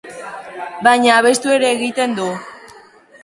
Baina 0.87 1.11
abestu 1.17 1.53
ere 1.57 1.69
egiten 1.75 2.17
du. 2.21 2.27